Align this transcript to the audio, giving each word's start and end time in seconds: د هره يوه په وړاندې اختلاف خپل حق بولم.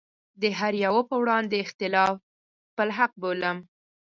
د 0.41 0.43
هره 0.59 0.79
يوه 0.85 1.01
په 1.09 1.15
وړاندې 1.21 1.55
اختلاف 1.65 2.15
خپل 2.69 2.87
حق 2.97 3.11
بولم. 3.21 3.57